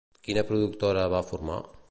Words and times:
Quina 0.27 0.43
productora 0.53 1.05
va 1.15 1.23
formar? 1.31 1.61